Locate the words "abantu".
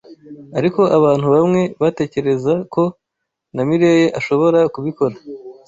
0.97-1.27